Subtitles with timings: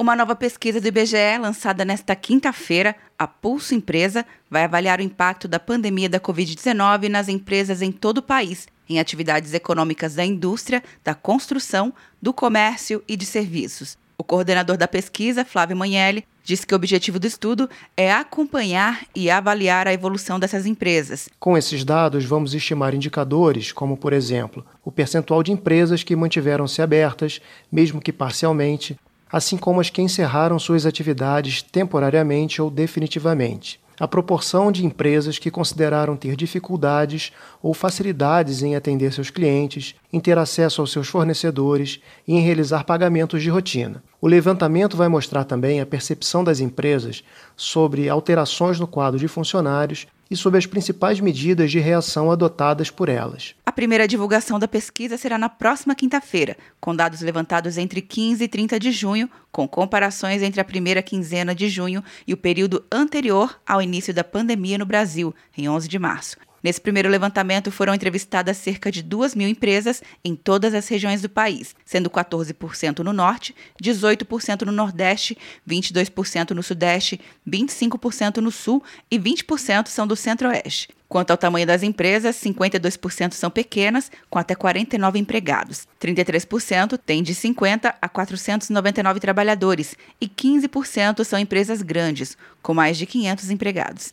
[0.00, 5.48] Uma nova pesquisa do IBGE, lançada nesta quinta-feira, a Pulso Empresa, vai avaliar o impacto
[5.48, 10.84] da pandemia da Covid-19 nas empresas em todo o país, em atividades econômicas da indústria,
[11.02, 11.92] da construção,
[12.22, 13.98] do comércio e de serviços.
[14.16, 19.28] O coordenador da pesquisa, Flávio Manelli, disse que o objetivo do estudo é acompanhar e
[19.28, 21.28] avaliar a evolução dessas empresas.
[21.40, 26.80] Com esses dados, vamos estimar indicadores, como, por exemplo, o percentual de empresas que mantiveram-se
[26.80, 27.40] abertas,
[27.70, 28.96] mesmo que parcialmente,
[29.30, 33.80] assim como as que encerraram suas atividades temporariamente ou definitivamente.
[34.00, 40.20] A proporção de empresas que consideraram ter dificuldades ou facilidades em atender seus clientes, em
[40.20, 44.00] ter acesso aos seus fornecedores e em realizar pagamentos de rotina.
[44.20, 47.24] O levantamento vai mostrar também a percepção das empresas
[47.56, 53.08] sobre alterações no quadro de funcionários e sobre as principais medidas de reação adotadas por
[53.08, 53.56] elas.
[53.78, 58.48] A primeira divulgação da pesquisa será na próxima quinta-feira, com dados levantados entre 15 e
[58.48, 63.56] 30 de junho, com comparações entre a primeira quinzena de junho e o período anterior
[63.64, 66.47] ao início da pandemia no Brasil, em 11 de março.
[66.62, 71.28] Nesse primeiro levantamento foram entrevistadas cerca de 2 mil empresas em todas as regiões do
[71.28, 79.18] país, sendo 14% no Norte, 18% no Nordeste, 22% no Sudeste, 25% no Sul e
[79.18, 80.88] 20% são do Centro-Oeste.
[81.08, 85.88] Quanto ao tamanho das empresas, 52% são pequenas, com até 49 empregados.
[85.98, 93.06] 33% têm de 50 a 499 trabalhadores e 15% são empresas grandes, com mais de
[93.06, 94.12] 500 empregados.